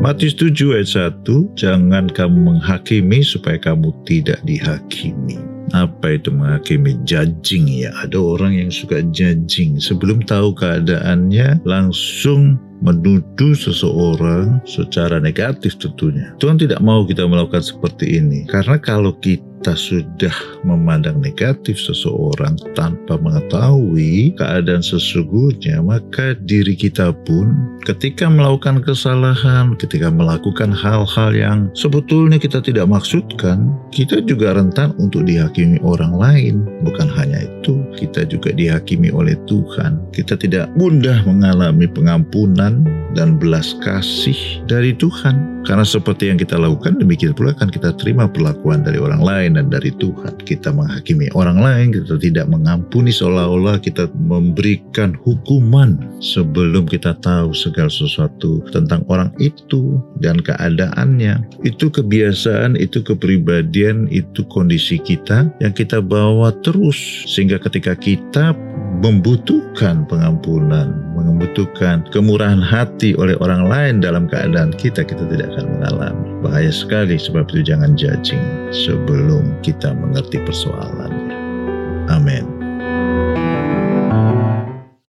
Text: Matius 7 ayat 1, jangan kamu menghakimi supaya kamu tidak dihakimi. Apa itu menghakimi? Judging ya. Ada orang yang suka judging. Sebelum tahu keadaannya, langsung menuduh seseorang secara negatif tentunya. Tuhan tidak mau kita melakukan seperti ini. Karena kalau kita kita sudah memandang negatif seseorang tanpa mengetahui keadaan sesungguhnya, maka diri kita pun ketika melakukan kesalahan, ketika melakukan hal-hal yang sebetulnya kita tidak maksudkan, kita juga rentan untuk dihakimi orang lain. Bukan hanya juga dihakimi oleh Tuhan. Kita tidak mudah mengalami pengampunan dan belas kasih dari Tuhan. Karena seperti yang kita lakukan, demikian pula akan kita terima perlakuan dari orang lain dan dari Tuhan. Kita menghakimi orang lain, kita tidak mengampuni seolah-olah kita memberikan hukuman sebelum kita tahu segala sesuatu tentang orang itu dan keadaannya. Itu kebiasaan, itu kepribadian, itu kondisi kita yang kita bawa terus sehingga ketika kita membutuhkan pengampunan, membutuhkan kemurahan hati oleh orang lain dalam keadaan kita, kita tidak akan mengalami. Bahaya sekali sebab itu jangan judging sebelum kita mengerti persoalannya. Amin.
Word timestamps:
Matius 0.00 0.32
7 0.32 0.80
ayat 0.80 1.12
1, 1.28 1.60
jangan 1.60 2.08
kamu 2.08 2.56
menghakimi 2.56 3.20
supaya 3.20 3.60
kamu 3.60 3.92
tidak 4.08 4.40
dihakimi. 4.48 5.36
Apa 5.76 6.16
itu 6.16 6.32
menghakimi? 6.32 6.96
Judging 7.04 7.68
ya. 7.68 7.92
Ada 8.00 8.16
orang 8.16 8.56
yang 8.56 8.72
suka 8.72 9.04
judging. 9.12 9.76
Sebelum 9.76 10.24
tahu 10.24 10.56
keadaannya, 10.56 11.60
langsung 11.68 12.56
menuduh 12.80 13.52
seseorang 13.52 14.64
secara 14.64 15.20
negatif 15.20 15.76
tentunya. 15.76 16.32
Tuhan 16.40 16.56
tidak 16.56 16.80
mau 16.80 17.04
kita 17.04 17.28
melakukan 17.28 17.60
seperti 17.60 18.24
ini. 18.24 18.48
Karena 18.48 18.80
kalau 18.80 19.12
kita 19.20 19.49
kita 19.60 19.76
sudah 19.76 20.36
memandang 20.64 21.20
negatif 21.20 21.76
seseorang 21.76 22.56
tanpa 22.72 23.20
mengetahui 23.20 24.32
keadaan 24.40 24.80
sesungguhnya, 24.80 25.84
maka 25.84 26.32
diri 26.48 26.72
kita 26.72 27.12
pun 27.28 27.76
ketika 27.84 28.24
melakukan 28.32 28.80
kesalahan, 28.80 29.76
ketika 29.76 30.08
melakukan 30.08 30.72
hal-hal 30.72 31.36
yang 31.36 31.68
sebetulnya 31.76 32.40
kita 32.40 32.64
tidak 32.64 32.88
maksudkan, 32.88 33.76
kita 33.92 34.24
juga 34.24 34.56
rentan 34.56 34.96
untuk 34.96 35.28
dihakimi 35.28 35.76
orang 35.84 36.16
lain. 36.16 36.64
Bukan 36.80 37.12
hanya 37.20 37.39
juga 38.30 38.54
dihakimi 38.54 39.10
oleh 39.10 39.34
Tuhan. 39.50 39.98
Kita 40.14 40.38
tidak 40.38 40.70
mudah 40.78 41.26
mengalami 41.26 41.90
pengampunan 41.90 42.86
dan 43.18 43.36
belas 43.42 43.74
kasih 43.82 44.62
dari 44.70 44.94
Tuhan. 44.94 45.66
Karena 45.66 45.84
seperti 45.84 46.32
yang 46.32 46.40
kita 46.40 46.56
lakukan, 46.56 46.96
demikian 46.96 47.36
pula 47.36 47.52
akan 47.52 47.68
kita 47.68 47.92
terima 48.00 48.24
perlakuan 48.24 48.80
dari 48.80 48.96
orang 48.96 49.20
lain 49.20 49.50
dan 49.60 49.68
dari 49.68 49.92
Tuhan. 49.92 50.40
Kita 50.40 50.72
menghakimi 50.72 51.28
orang 51.36 51.60
lain, 51.60 51.92
kita 51.92 52.16
tidak 52.16 52.48
mengampuni 52.48 53.12
seolah-olah 53.12 53.76
kita 53.82 54.08
memberikan 54.16 55.12
hukuman 55.20 56.00
sebelum 56.20 56.84
kita 56.86 57.16
tahu 57.18 57.56
segala 57.56 57.88
sesuatu 57.88 58.60
tentang 58.70 59.02
orang 59.08 59.32
itu 59.40 59.98
dan 60.20 60.38
keadaannya. 60.38 61.40
Itu 61.64 61.88
kebiasaan, 61.88 62.76
itu 62.76 63.00
kepribadian, 63.02 64.06
itu 64.12 64.44
kondisi 64.52 65.00
kita 65.00 65.48
yang 65.58 65.72
kita 65.72 66.04
bawa 66.04 66.52
terus 66.60 66.96
sehingga 67.26 67.56
ketika 67.58 67.96
kita 67.96 68.52
membutuhkan 69.00 70.04
pengampunan, 70.04 70.92
membutuhkan 71.16 72.04
kemurahan 72.12 72.60
hati 72.60 73.16
oleh 73.16 73.32
orang 73.40 73.64
lain 73.64 73.94
dalam 74.04 74.28
keadaan 74.28 74.76
kita, 74.76 75.00
kita 75.00 75.24
tidak 75.32 75.56
akan 75.56 75.66
mengalami. 75.80 76.28
Bahaya 76.44 76.72
sekali 76.72 77.16
sebab 77.16 77.48
itu 77.48 77.64
jangan 77.64 77.96
judging 77.96 78.44
sebelum 78.68 79.56
kita 79.64 79.96
mengerti 79.96 80.36
persoalannya. 80.44 81.36
Amin. 82.12 82.59